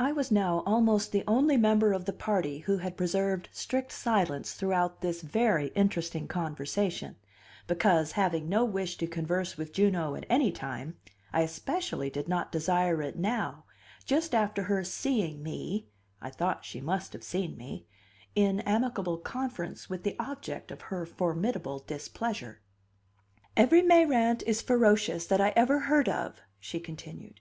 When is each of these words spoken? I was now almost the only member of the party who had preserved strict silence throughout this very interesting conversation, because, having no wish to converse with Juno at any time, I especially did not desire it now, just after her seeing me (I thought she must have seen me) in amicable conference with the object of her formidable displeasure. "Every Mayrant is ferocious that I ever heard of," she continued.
I 0.00 0.10
was 0.10 0.32
now 0.32 0.64
almost 0.66 1.12
the 1.12 1.22
only 1.28 1.56
member 1.56 1.92
of 1.92 2.06
the 2.06 2.12
party 2.12 2.58
who 2.66 2.78
had 2.78 2.96
preserved 2.96 3.48
strict 3.52 3.92
silence 3.92 4.52
throughout 4.54 5.00
this 5.00 5.22
very 5.22 5.68
interesting 5.76 6.26
conversation, 6.26 7.14
because, 7.68 8.10
having 8.18 8.48
no 8.48 8.64
wish 8.64 8.96
to 8.96 9.06
converse 9.06 9.56
with 9.56 9.72
Juno 9.72 10.16
at 10.16 10.26
any 10.28 10.50
time, 10.50 10.96
I 11.32 11.42
especially 11.42 12.10
did 12.10 12.26
not 12.26 12.50
desire 12.50 13.00
it 13.00 13.16
now, 13.16 13.64
just 14.04 14.34
after 14.34 14.64
her 14.64 14.82
seeing 14.82 15.40
me 15.40 15.86
(I 16.20 16.30
thought 16.30 16.64
she 16.64 16.80
must 16.80 17.12
have 17.12 17.22
seen 17.22 17.56
me) 17.56 17.86
in 18.34 18.58
amicable 18.58 19.18
conference 19.18 19.88
with 19.88 20.02
the 20.02 20.16
object 20.18 20.72
of 20.72 20.80
her 20.90 21.06
formidable 21.06 21.78
displeasure. 21.78 22.60
"Every 23.56 23.82
Mayrant 23.82 24.42
is 24.48 24.60
ferocious 24.60 25.28
that 25.28 25.40
I 25.40 25.50
ever 25.54 25.78
heard 25.78 26.08
of," 26.08 26.40
she 26.58 26.80
continued. 26.80 27.40